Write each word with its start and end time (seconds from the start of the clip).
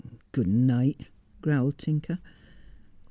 'Good 0.31 0.47
night,' 0.47 1.09
growled 1.43 1.77
Tinker. 1.77 2.17